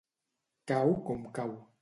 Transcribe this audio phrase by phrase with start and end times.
[0.71, 1.55] Cau com cau.